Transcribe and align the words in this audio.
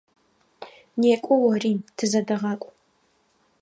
Некӏо 1.01 1.33
ори, 1.51 1.73
тызэдэгъакӏу! 1.95 2.71